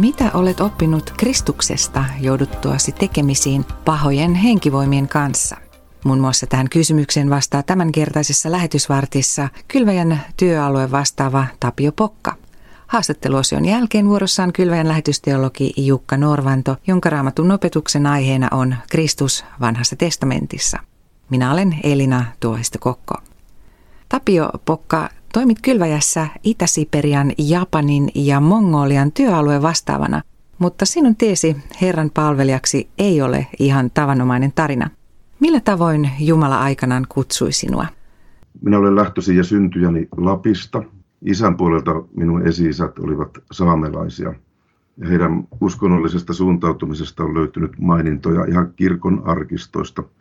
[0.00, 5.56] Mitä olet oppinut Kristuksesta jouduttuasi tekemisiin pahojen henkivoimien kanssa?
[6.04, 12.34] Muun muassa tähän kysymykseen vastaa tämänkertaisessa lähetysvartissa Kylväjän työalue vastaava Tapio Pokka.
[12.86, 20.78] Haastatteluosion jälkeen vuorossaan Kylväjän lähetysteologi Jukka Norvanto, jonka raamatun opetuksen aiheena on Kristus vanhassa testamentissa.
[21.30, 23.14] Minä olen Elina Tuohisto Kokko.
[24.08, 30.22] Tapio Pokka, toimit Kylväjässä Itä-Siperian, Japanin ja Mongolian työalueen vastaavana,
[30.58, 34.90] mutta sinun tiesi Herran palvelijaksi ei ole ihan tavanomainen tarina.
[35.40, 37.86] Millä tavoin Jumala aikanaan kutsui sinua?
[38.62, 40.82] Minä olen lähtöisin ja syntyjäni Lapista.
[41.24, 44.34] Isän puolelta minun esi-isät olivat saamelaisia.
[44.96, 50.02] Ja heidän uskonnollisesta suuntautumisesta on löytynyt mainintoja ihan kirkon arkistoista–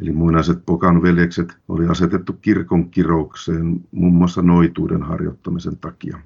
[0.00, 6.18] Eli muinaiset Pokan veljekset oli asetettu kirkon kiroukseen muun muassa noituuden harjoittamisen takia.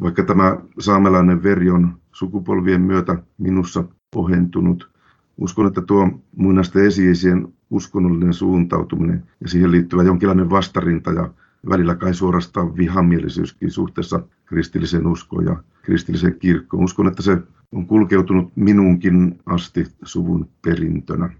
[0.00, 4.90] Vaikka tämä saamelainen veri on sukupolvien myötä minussa ohentunut,
[5.36, 11.30] uskon, että tuo muinaisten esiisien uskonnollinen suuntautuminen ja siihen liittyvä jonkinlainen vastarinta ja
[11.68, 16.84] välillä kai suorastaan vihamielisyyskin suhteessa kristilliseen uskoon ja kristilliseen kirkkoon.
[16.84, 17.38] Uskon, että se
[17.72, 21.30] on kulkeutunut minuunkin asti suvun perintönä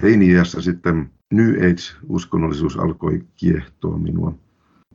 [0.00, 4.34] teini-iässä sitten New Age-uskonnollisuus alkoi kiehtoa minua.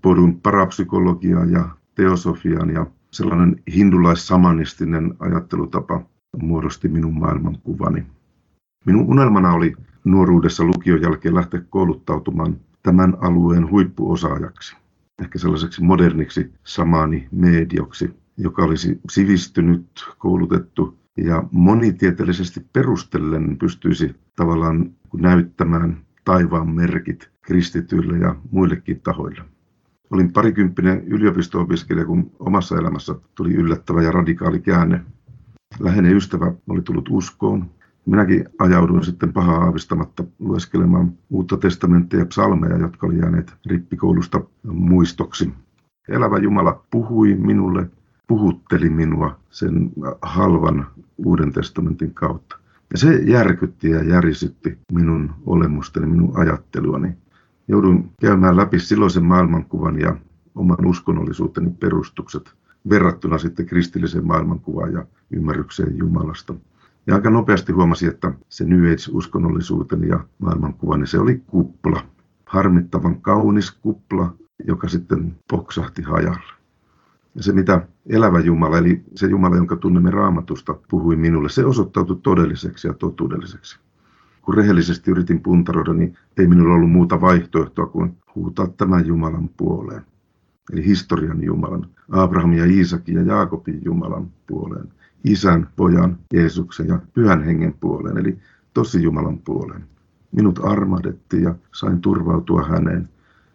[0.02, 6.02] Podun parapsykologiaan ja teosofiaan ja sellainen hindulais-samanistinen ajattelutapa
[6.41, 8.05] muodosti minun maailmankuvani.
[8.85, 14.75] Minun unelmana oli nuoruudessa lukion jälkeen lähteä kouluttautumaan tämän alueen huippuosaajaksi,
[15.21, 25.98] ehkä sellaiseksi moderniksi samaani medioksi, joka olisi sivistynyt, koulutettu ja monitieteellisesti perustellen pystyisi tavallaan näyttämään
[26.26, 29.42] taivaan merkit kristityille ja muillekin tahoille.
[30.12, 35.02] Olin parikymppinen yliopisto-opiskelija, kun omassa elämässä tuli yllättävä ja radikaali käänne.
[35.80, 37.70] Läheinen ystävä oli tullut uskoon.
[38.05, 45.52] Minäkin ajauduin sitten pahaa aavistamatta lueskelemaan uutta testamenttia ja psalmeja, jotka oli jääneet rippikoulusta muistoksi.
[46.10, 47.89] Elävä Jumala puhui minulle
[48.31, 50.87] puhutteli minua sen halvan
[51.17, 52.58] Uuden testamentin kautta.
[52.92, 57.17] Ja se järkytti ja järisytti minun olemustani, minun ajatteluani.
[57.67, 60.15] Joudun käymään läpi silloisen maailmankuvan ja
[60.55, 62.53] oman uskonnollisuuteni perustukset
[62.89, 66.53] verrattuna sitten kristilliseen maailmankuvaan ja ymmärrykseen Jumalasta.
[67.08, 72.03] Ja aika nopeasti huomasin, että se New Age-uskonnollisuuteni ja maailmankuvani, se oli kupla.
[72.45, 74.33] Harmittavan kaunis kupla,
[74.67, 76.61] joka sitten poksahti hajalle.
[77.39, 82.87] Se, mitä elävä Jumala, eli se Jumala, jonka tunnemme raamatusta, puhui minulle, se osoittautui todelliseksi
[82.87, 83.80] ja totuudelliseksi.
[84.42, 90.02] Kun rehellisesti yritin puntaroida, niin ei minulla ollut muuta vaihtoehtoa kuin huutaa tämän Jumalan puoleen.
[90.73, 94.87] Eli historian Jumalan, Abrahamin ja Iisakin ja Jaakobin Jumalan puoleen.
[95.23, 98.37] Isän, pojan, Jeesuksen ja pyhän hengen puoleen, eli
[98.73, 99.83] tosi Jumalan puoleen.
[100.31, 103.09] Minut armahdettiin ja sain turvautua häneen.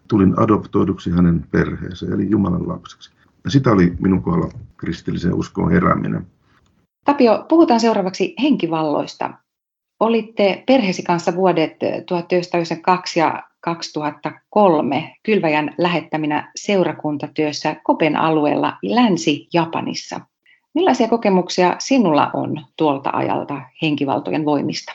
[0.08, 3.16] Tulin adoptoiduksi hänen perheeseen, eli Jumalan lapseksi.
[3.46, 6.26] Ja sitä oli minun kohdalla kristilliseen uskoon herääminen.
[7.04, 9.34] Tapio, puhutaan seuraavaksi henkivalloista.
[10.00, 20.20] Olitte perheesi kanssa vuodet 1992 ja 2003 Kylväjän lähettäminä seurakuntatyössä Kopen alueella Länsi-Japanissa.
[20.74, 24.92] Millaisia kokemuksia sinulla on tuolta ajalta henkivaltojen voimista?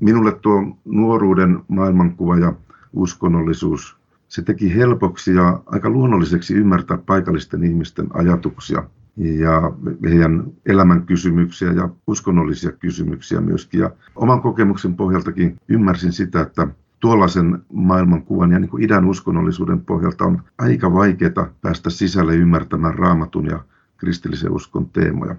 [0.00, 2.52] Minulle tuo nuoruuden maailmankuva ja
[2.92, 3.99] uskonnollisuus
[4.30, 8.84] se teki helpoksi ja aika luonnolliseksi ymmärtää paikallisten ihmisten ajatuksia
[9.16, 9.72] ja
[10.04, 13.80] heidän elämän kysymyksiä ja uskonnollisia kysymyksiä myöskin.
[13.80, 16.68] Ja oman kokemuksen pohjaltakin ymmärsin sitä, että
[17.00, 23.46] tuollaisen maailmankuvan ja niin kuin idän uskonnollisuuden pohjalta on aika vaikeaa päästä sisälle ymmärtämään raamatun
[23.46, 23.64] ja
[23.96, 25.36] kristillisen uskon teemoja.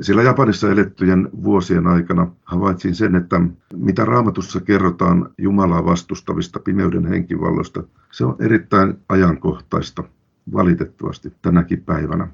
[0.00, 3.40] Sillä Japanissa elettyjen vuosien aikana havaitsin sen, että
[3.74, 10.04] mitä raamatussa kerrotaan Jumalaa vastustavista pimeyden henkivalloista, se on erittäin ajankohtaista
[10.52, 12.28] valitettavasti tänäkin päivänä.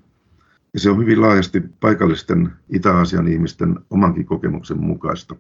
[0.75, 5.37] Ja se on hyvin laajasti paikallisten Itä-Aasian ihmisten omankin kokemuksen mukaista.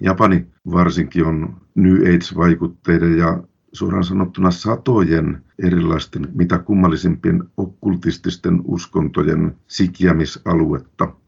[0.00, 3.42] Japani varsinkin on New Age-vaikutteiden ja
[3.72, 11.12] suoraan sanottuna satojen erilaisten mitä kummallisimpien okkultististen uskontojen sikiämisaluetta–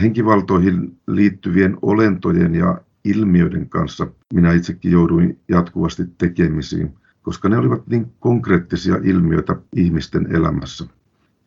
[0.00, 8.12] henkivaltoihin liittyvien olentojen ja ilmiöiden kanssa minä itsekin jouduin jatkuvasti tekemisiin, koska ne olivat niin
[8.20, 10.84] konkreettisia ilmiöitä ihmisten elämässä.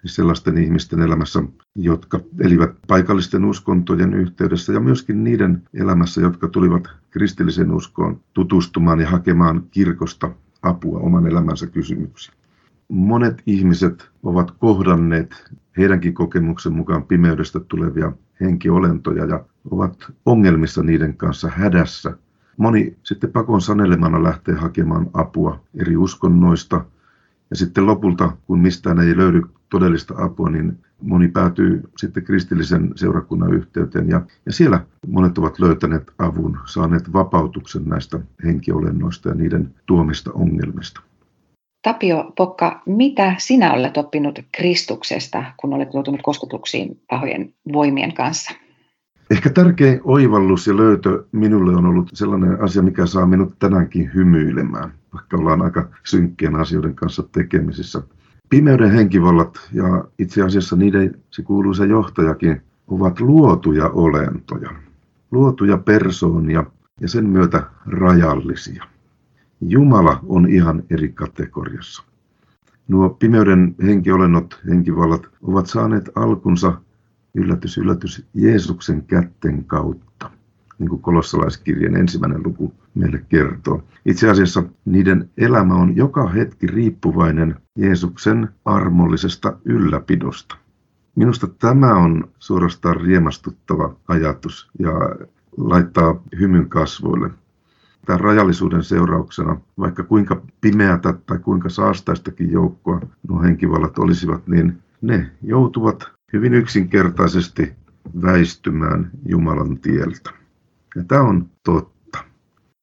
[0.02, 1.44] Siis sellaisten ihmisten elämässä,
[1.76, 9.10] jotka elivät paikallisten uskontojen yhteydessä ja myöskin niiden elämässä, jotka tulivat kristilliseen uskoon tutustumaan ja
[9.10, 12.38] hakemaan kirkosta apua oman elämänsä kysymyksiin.
[12.90, 21.50] Monet ihmiset ovat kohdanneet heidänkin kokemuksen mukaan pimeydestä tulevia henkiolentoja ja ovat ongelmissa niiden kanssa
[21.56, 22.14] hädässä.
[22.58, 26.86] Moni sitten pakon sanelemana lähtee hakemaan apua eri uskonnoista
[27.50, 33.54] ja sitten lopulta, kun mistään ei löydy todellista apua, niin moni päätyy sitten kristillisen seurakunnan
[33.54, 40.32] yhteyteen ja, ja siellä monet ovat löytäneet avun, saaneet vapautuksen näistä henkiolennoista ja niiden tuomista
[40.34, 41.02] ongelmista.
[41.88, 48.52] Tapio Pokka, mitä sinä olet oppinut Kristuksesta, kun olet joutunut kosketuksiin pahojen voimien kanssa?
[49.32, 54.94] Ehkä tärkein oivallus ja löytö minulle on ollut sellainen asia, mikä saa minut tänäänkin hymyilemään,
[55.14, 58.02] vaikka ollaan aika synkkien asioiden kanssa tekemisissä.
[58.50, 64.70] Pimeyden henkivallat ja itse asiassa niiden se kuuluisa johtajakin ovat luotuja olentoja,
[65.32, 66.64] luotuja persoonia
[67.02, 68.97] ja sen myötä rajallisia.
[69.62, 72.04] Jumala on ihan eri kategoriassa.
[72.88, 76.82] Nuo pimeyden henkiolennot, henkivallat ovat saaneet alkunsa,
[77.34, 80.30] yllätys, yllätys, Jeesuksen kätten kautta,
[80.80, 83.84] niin kuin kolossalaiskirjan ensimmäinen luku meille kertoo.
[84.06, 90.58] Itse asiassa niiden elämä on joka hetki riippuvainen Jeesuksen armollisesta ylläpidosta.
[91.16, 94.92] Minusta tämä on suorastaan riemastuttava ajatus ja
[95.58, 97.30] laittaa hymyn kasvoille
[98.06, 105.32] tämän rajallisuuden seurauksena, vaikka kuinka pimeätä tai kuinka saastaistakin joukkoa nuo henkivallat olisivat, niin ne
[105.44, 107.74] joutuvat hyvin yksinkertaisesti
[108.22, 110.30] väistymään Jumalan tieltä.
[110.96, 112.24] Ja tämä on totta.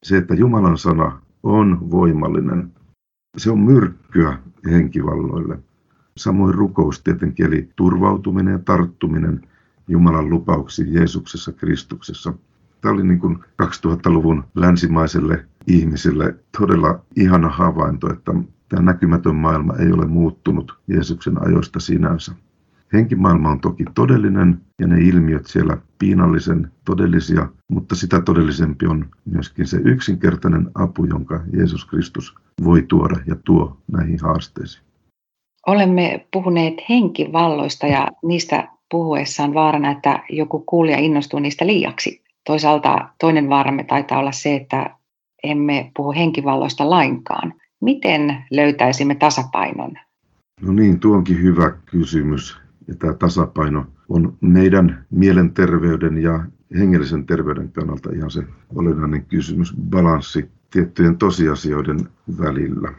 [0.03, 2.73] Se, että Jumalan sana on voimallinen,
[3.37, 4.39] se on myrkkyä
[4.71, 5.59] henkivalloille.
[6.17, 9.49] Samoin rukous tietenkin, eli turvautuminen ja tarttuminen
[9.89, 12.33] Jumalan lupauksiin Jeesuksessa Kristuksessa–
[12.85, 18.33] Tämä oli niin kuin 2000-luvun länsimaiselle ihmisille todella ihana havainto, että
[18.69, 22.33] tämä näkymätön maailma ei ole muuttunut Jeesuksen ajoista sinänsä.
[22.93, 29.67] Henkimaailma on toki todellinen ja ne ilmiöt siellä piinallisen todellisia, mutta sitä todellisempi on myöskin
[29.67, 32.35] se yksinkertainen apu, jonka Jeesus Kristus
[32.65, 34.85] voi tuoda ja tuo näihin haasteisiin.
[35.67, 42.25] Olemme puhuneet henkivalloista ja niistä puhuessaan vaarana, että joku kuulija innostuu niistä liiaksi.
[42.47, 44.91] Toisaalta toinen vaaramme taitaa olla se, että
[45.43, 47.55] emme puhu henkivalloista lainkaan.
[47.81, 49.93] Miten löytäisimme tasapainon?
[50.61, 52.59] No niin, tuo onkin hyvä kysymys.
[52.89, 56.45] Ja tämä tasapaino on meidän mielenterveyden ja
[56.79, 58.43] hengellisen terveyden kannalta ihan se
[58.75, 62.01] olennainen kysymys, balanssi tiettyjen tosiasioiden
[62.39, 62.93] välillä.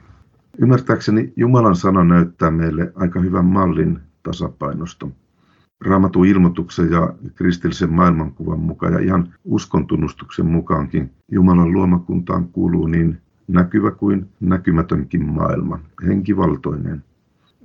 [0.58, 5.08] Ymmärtääkseni Jumalan sana näyttää meille aika hyvän mallin tasapainosta
[5.82, 13.18] raamatun ilmoituksen ja kristillisen maailmankuvan mukaan ja ihan uskontunnustuksen mukaankin Jumalan luomakuntaan kuuluu niin
[13.48, 17.04] näkyvä kuin näkymätönkin maailma, henkivaltoinen.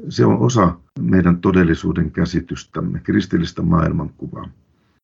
[0.09, 4.49] Se on osa meidän todellisuuden käsitystämme, kristillistä maailmankuvaa.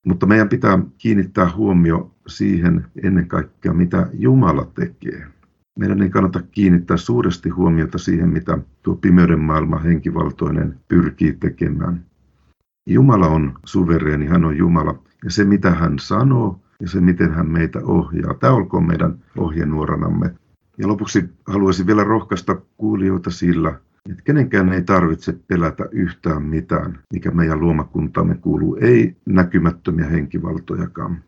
[0.06, 5.26] Mutta meidän pitää kiinnittää huomio siihen ennen kaikkea, mitä Jumala tekee.
[5.78, 12.04] Meidän ei kannata kiinnittää suuresti huomiota siihen, mitä tuo pimeyden maailma henkivaltoinen pyrkii tekemään.
[12.86, 14.98] Jumala on suvereeni, hän on Jumala.
[15.24, 20.34] Ja se, mitä hän sanoo ja se, miten hän meitä ohjaa, tämä olkoon meidän ohjenuoranamme.
[20.78, 23.80] Ja lopuksi haluaisin vielä rohkaista kuulijoita sillä,
[24.10, 31.22] että kenenkään ei tarvitse pelätä yhtään mitään, mikä meidän luomakuntaamme kuuluu, ei näkymättömiä henkivaltojakaan.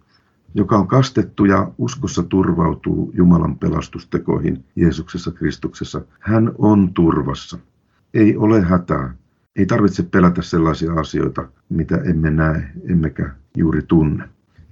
[0.54, 6.00] Joka on kastettu ja uskossa turvautuu Jumalan pelastustekoihin Jeesuksessa Kristuksessa.
[6.20, 7.58] Hän on turvassa.
[8.14, 9.14] Ei ole hätää.
[9.58, 14.24] Ei tarvitse pelätä sellaisia asioita, mitä emme näe, emmekä juuri tunne.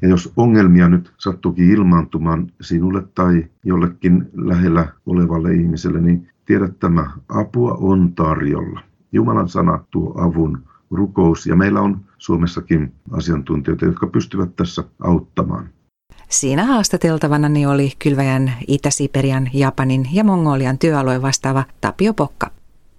[0.03, 7.11] Ja jos ongelmia nyt sattuukin ilmaantumaan sinulle tai jollekin lähellä olevalle ihmiselle, niin tiedä tämä,
[7.29, 8.81] apua on tarjolla.
[9.13, 15.69] Jumalan sana tuo avun, rukous ja meillä on Suomessakin asiantuntijoita, jotka pystyvät tässä auttamaan.
[16.29, 22.51] Siinä haastateltavana oli Kylväjän, Itä-Siperian, Japanin ja Mongolian työalueen vastaava Tapio Pokka.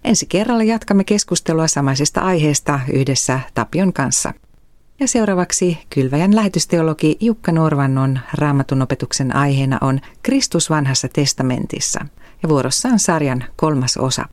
[0.08, 4.34] Ensi kerralla jatkamme keskustelua samaisesta aiheesta yhdessä Tapion kanssa.
[5.00, 12.06] Ja seuraavaksi Kylväjän lähetysteologi Jukka Norvannon raamatun opetuksen aiheena on Kristus vanhassa testamentissa.
[12.42, 14.24] Ja vuorossa on sarjan kolmas osa.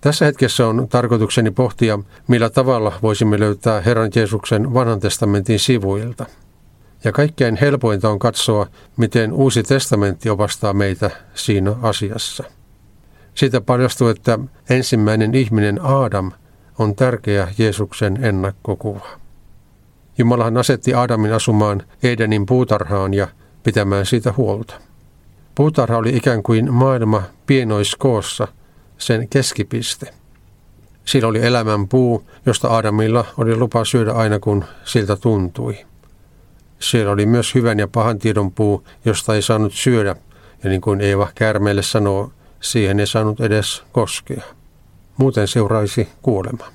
[0.00, 1.98] Tässä hetkessä on tarkoitukseni pohtia,
[2.28, 6.26] millä tavalla voisimme löytää Herran Jeesuksen vanhan testamentin sivuilta.
[7.04, 12.44] Ja kaikkein helpointa on katsoa, miten uusi testamentti opastaa meitä siinä asiassa.
[13.36, 14.38] Siitä paljastuu, että
[14.70, 16.32] ensimmäinen ihminen Aadam
[16.78, 19.06] on tärkeä Jeesuksen ennakkokuva.
[20.18, 23.28] Jumalahan asetti Aadamin asumaan Edenin puutarhaan ja
[23.62, 24.74] pitämään siitä huolta.
[25.54, 28.48] Puutarha oli ikään kuin maailma pienoiskoossa,
[28.98, 30.14] sen keskipiste.
[31.04, 35.78] Sillä oli elämän puu, josta Adamilla oli lupa syödä aina kun siltä tuntui.
[36.78, 40.16] Siellä oli myös hyvän ja pahan tiedon puu, josta ei saanut syödä,
[40.64, 42.32] ja niin kuin Eeva käärmeelle sanoo,
[42.72, 44.42] siihen ei saanut edes koskea.
[45.16, 46.66] Muuten seuraisi kuolema.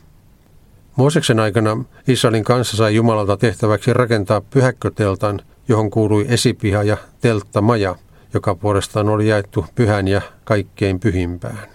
[0.95, 7.95] Mooseksen aikana Israelin kanssa sai Jumalalta tehtäväksi rakentaa pyhäkköteltan, johon kuului esipiha ja telttamaja,
[8.33, 11.67] joka puolestaan oli jaettu pyhän ja kaikkein pyhimpään.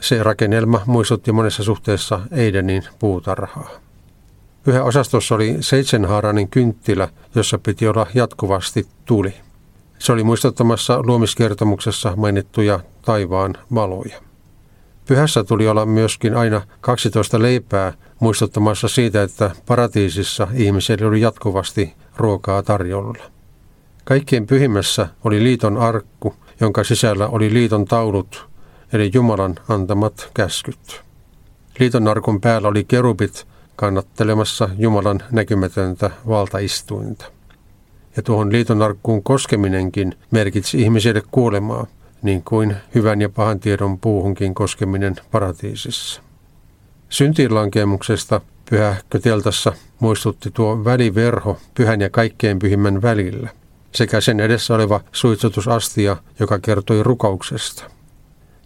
[0.00, 3.70] Se rakennelma muistutti monessa suhteessa Eidenin puutarhaa.
[4.62, 9.34] Pyhä osastossa oli seitsemänhaarainen kynttilä, jossa piti olla jatkuvasti tuli.
[9.98, 14.20] Se oli muistuttamassa luomiskertomuksessa mainittuja taivaan valoja.
[15.06, 22.62] Pyhässä tuli olla myöskin aina 12 leipää muistuttamassa siitä, että paratiisissa ihmisille oli jatkuvasti ruokaa
[22.62, 23.24] tarjolla.
[24.04, 28.48] Kaikkien pyhimmässä oli liiton arkku, jonka sisällä oli liiton taulut,
[28.92, 31.02] eli Jumalan antamat käskyt.
[31.78, 33.46] Liiton arkun päällä oli kerubit
[33.76, 37.24] kannattelemassa Jumalan näkymätöntä valtaistuinta.
[38.16, 41.86] Ja tuohon liiton arkkuun koskeminenkin merkitsi ihmisille kuolemaa,
[42.22, 46.22] niin kuin hyvän ja pahan tiedon puuhunkin koskeminen paratiisissa.
[47.08, 53.50] Syntiinlankemuksesta pyhähköteltassa muistutti tuo väliverho pyhän ja kaikkein pyhimmän välillä,
[53.92, 57.84] sekä sen edessä oleva suitsutusastia, joka kertoi rukouksesta.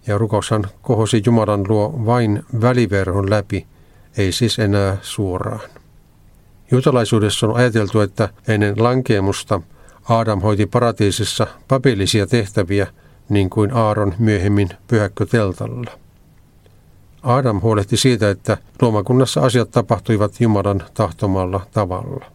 [0.06, 3.66] Ja rukoushan kohosi Jumalan luo vain väliverhon läpi,
[4.16, 5.70] ei siis enää suoraan.
[6.70, 9.60] Juutalaisuudessa on ajateltu, että ennen lankeemusta
[10.08, 12.86] Aadam hoiti paratiisissa papillisia tehtäviä,
[13.28, 15.90] niin kuin Aaron myöhemmin pyhäkköteltalla.
[17.22, 22.26] Adam huolehti siitä, että luomakunnassa asiat tapahtuivat Jumalan tahtomalla tavalla.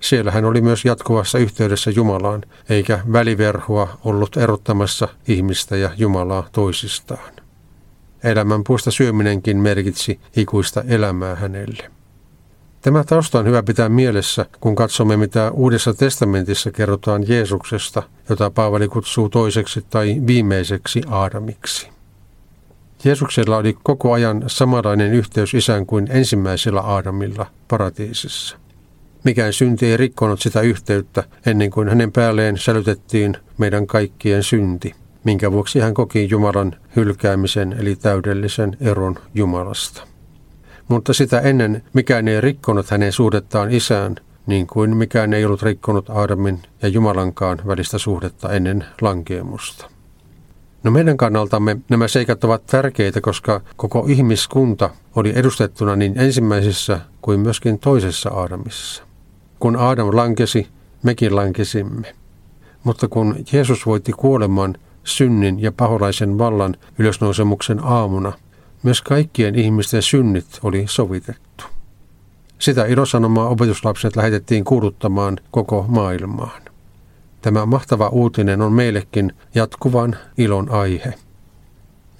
[0.00, 7.32] Siellä hän oli myös jatkuvassa yhteydessä Jumalaan, eikä väliverhoa ollut erottamassa ihmistä ja Jumalaa toisistaan.
[8.24, 11.90] Elämän puusta syöminenkin merkitsi ikuista elämää hänelle.
[12.84, 18.88] Tämä tausta on hyvä pitää mielessä, kun katsomme, mitä Uudessa testamentissa kerrotaan Jeesuksesta, jota Paavali
[18.88, 21.88] kutsuu toiseksi tai viimeiseksi Aadamiksi.
[23.04, 28.56] Jeesuksella oli koko ajan samanlainen yhteys isään kuin ensimmäisellä Aadamilla paratiisissa.
[29.24, 35.52] Mikään synti ei rikkonut sitä yhteyttä ennen kuin hänen päälleen sälytettiin meidän kaikkien synti, minkä
[35.52, 40.13] vuoksi hän koki Jumalan hylkäämisen eli täydellisen eron Jumalasta.
[40.88, 46.10] Mutta sitä ennen mikään ei rikkonut hänen suhdettaan isään, niin kuin mikään ei ollut rikkonut
[46.10, 49.90] Aadamin ja Jumalankaan välistä suhdetta ennen lankeemusta.
[50.82, 57.40] No meidän kannaltamme nämä seikat ovat tärkeitä, koska koko ihmiskunta oli edustettuna niin ensimmäisessä kuin
[57.40, 59.02] myöskin toisessa Aadamissa.
[59.58, 60.68] Kun Aadam lankesi,
[61.02, 62.14] mekin lankesimme.
[62.84, 64.74] Mutta kun Jeesus voitti kuoleman,
[65.04, 68.32] synnin ja paholaisen vallan ylösnousemuksen aamuna,
[68.84, 71.64] myös kaikkien ihmisten synnit oli sovitettu.
[72.58, 76.62] Sitä ilosanomaa opetuslapset lähetettiin kuuluttamaan koko maailmaan.
[77.42, 81.14] Tämä mahtava uutinen on meillekin jatkuvan ilon aihe.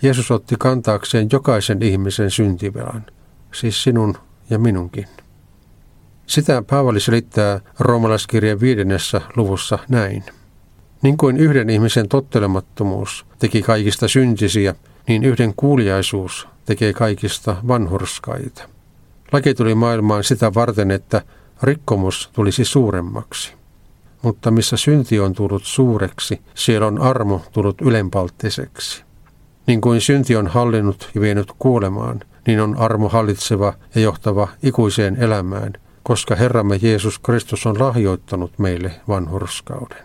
[0.02, 3.06] Jeesus otti kantaakseen jokaisen ihmisen syntivelan,
[3.54, 4.14] siis sinun
[4.50, 5.06] ja minunkin.
[6.26, 10.24] Sitä Paavali selittää roomalaiskirjan viidennessä luvussa näin.
[11.02, 14.74] Niin kuin yhden ihmisen tottelemattomuus teki kaikista syntisiä,
[15.08, 18.68] niin yhden kuuliaisuus tekee kaikista vanhurskaita.
[19.32, 21.22] Laki tuli maailmaan sitä varten, että
[21.62, 23.52] rikkomus tulisi suuremmaksi
[24.24, 29.04] mutta missä synti on tullut suureksi, siellä on armo tullut ylenpalttiseksi.
[29.66, 35.16] Niin kuin synti on hallinnut ja vienyt kuolemaan, niin on armo hallitseva ja johtava ikuiseen
[35.16, 40.04] elämään, koska Herramme Jeesus Kristus on lahjoittanut meille vanhurskauden.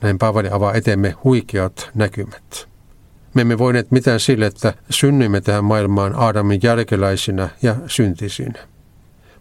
[0.00, 2.68] Näin Paavali avaa eteemme huikeat näkymät.
[3.38, 8.58] Me emme voineet mitään sille, että synnymme tähän maailmaan Aadamin jälkeläisinä ja syntisinä.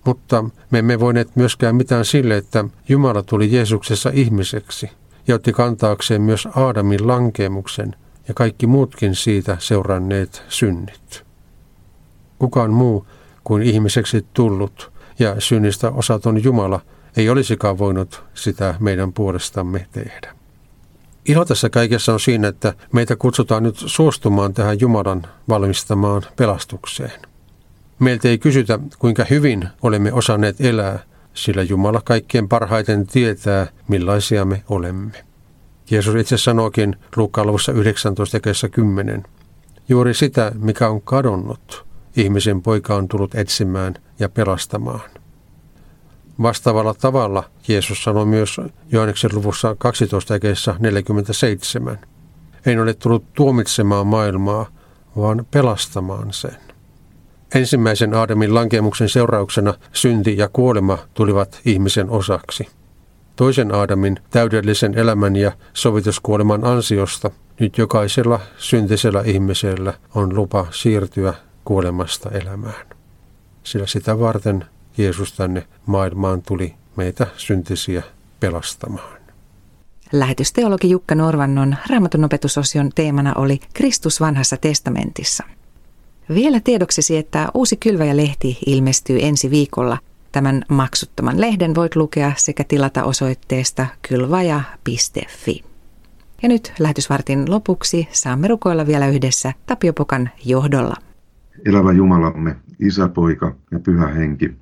[0.05, 4.89] Mutta me emme voineet myöskään mitään sille, että Jumala tuli Jeesuksessa ihmiseksi
[5.27, 7.95] ja otti kantaakseen myös Aadamin lankeemuksen
[8.27, 11.23] ja kaikki muutkin siitä seuranneet synnit.
[12.39, 13.07] Kukaan muu
[13.43, 16.79] kuin ihmiseksi tullut ja synnistä osaton Jumala
[17.17, 20.36] ei olisikaan voinut sitä meidän puolestamme tehdä.
[21.27, 27.21] Ilo tässä kaikessa on siinä, että meitä kutsutaan nyt suostumaan tähän Jumalan valmistamaan pelastukseen.
[27.99, 30.99] Meiltä ei kysytä, kuinka hyvin olemme osanneet elää,
[31.33, 35.25] sillä Jumala kaikkien parhaiten tietää, millaisia me olemme.
[35.91, 39.23] Jeesus itse sanookin Luukkaan luvussa 19 10.
[39.89, 45.01] Juuri sitä, mikä on kadonnut, ihmisen poika on tullut etsimään ja pelastamaan.
[46.41, 48.57] Vastaavalla tavalla Jeesus sanoi myös
[48.91, 50.33] Johanneksen luvussa 12
[50.79, 51.99] 47.
[52.65, 54.65] En ole tullut tuomitsemaan maailmaa,
[55.17, 56.57] vaan pelastamaan sen.
[57.55, 62.67] Ensimmäisen Aadamin lankemuksen seurauksena synti ja kuolema tulivat ihmisen osaksi.
[63.35, 71.33] Toisen Aadamin täydellisen elämän ja sovituskuoleman ansiosta nyt jokaisella syntisellä ihmisellä on lupa siirtyä
[71.65, 72.85] kuolemasta elämään.
[73.63, 74.65] Sillä sitä varten
[74.97, 78.03] Jeesus tänne maailmaan tuli meitä syntisiä
[78.39, 79.17] pelastamaan.
[80.11, 85.43] Lähetysteologi Jukka Norvannon raamatun opetusosion teemana oli Kristus vanhassa testamentissa.
[86.29, 89.97] Vielä tiedoksesi, että uusi Kylväjä-lehti ilmestyy ensi viikolla.
[90.31, 95.63] Tämän maksuttoman lehden voit lukea sekä tilata osoitteesta kylvaja.fi.
[96.41, 100.95] Ja nyt lähetysvartin lopuksi saamme rukoilla vielä yhdessä Tapio Pokan johdolla.
[101.65, 104.55] Elävä Jumalamme, Isä, Poika ja Pyhä Henki,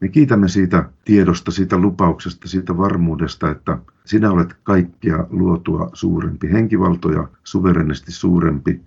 [0.00, 7.28] me kiitämme siitä tiedosta, siitä lupauksesta, siitä varmuudesta, että sinä olet kaikkia luotua suurempi, henkivaltoja
[7.44, 8.80] suverenisti suurempi,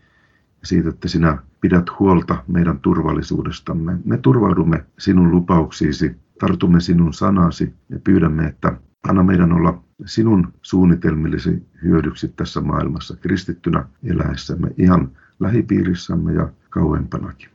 [0.62, 3.98] ja siitä, että sinä pidät huolta meidän turvallisuudestamme.
[4.06, 8.78] Me turvaudumme sinun lupauksiisi, tartumme sinun sanasi ja pyydämme, että
[9.10, 17.50] anna meidän olla sinun suunnitelmillesi hyödyksi tässä maailmassa kristittynä eläessämme ihan lähipiirissämme ja kauempanakin.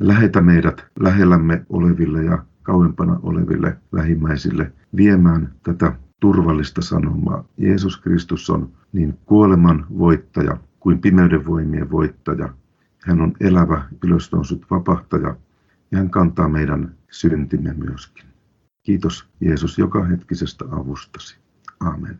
[0.00, 7.44] Lähetä meidät lähellämme oleville ja kauempana oleville lähimmäisille viemään tätä turvallista sanomaa.
[7.56, 12.48] Jeesus Kristus on niin kuoleman voittaja kuin pimeyden voimien voittaja.
[12.98, 15.36] Hän on elävä, ylösnousut vapahtaja
[15.90, 18.24] ja hän kantaa meidän syntimme myöskin.
[18.82, 21.36] Kiitos Jeesus joka hetkisestä avustasi.
[21.80, 22.18] Amen.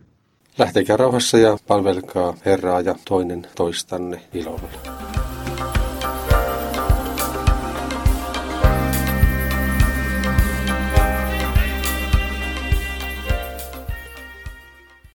[0.58, 5.09] Lähtekää rauhassa ja palvelkaa Herraa ja toinen toistanne ilolla.